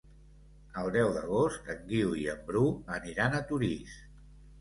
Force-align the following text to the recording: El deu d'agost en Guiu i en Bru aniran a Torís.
El 0.83 0.87
deu 0.93 1.09
d'agost 1.17 1.69
en 1.73 1.83
Guiu 1.91 2.15
i 2.21 2.23
en 2.33 2.41
Bru 2.47 2.63
aniran 2.95 3.37
a 3.37 3.43
Torís. 3.53 3.93